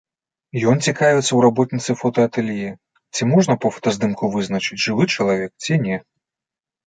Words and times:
Ён 0.69 0.77
цікавіцца 0.85 1.21
ў 1.33 1.39
работніцы 1.45 1.91
фотаатэлье, 2.01 2.71
ці 3.17 3.27
можна 3.33 3.53
па 3.65 3.71
фотаздымку 3.75 4.29
вызначыць, 4.37 4.81
жывы 4.87 5.03
чалавек 5.17 5.51
ці 5.67 5.73
не. 5.85 5.97